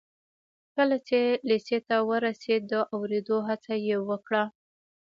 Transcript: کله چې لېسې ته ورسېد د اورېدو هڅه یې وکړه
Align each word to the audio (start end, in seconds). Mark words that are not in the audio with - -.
کله 0.75 0.97
چې 1.07 1.19
لېسې 1.49 1.77
ته 1.87 1.95
ورسېد 2.09 2.61
د 2.71 2.73
اورېدو 2.95 3.37
هڅه 3.47 3.73
یې 3.87 3.97
وکړه 4.09 4.43